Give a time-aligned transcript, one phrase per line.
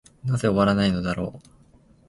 [0.25, 1.49] なぜ終わないのだろう。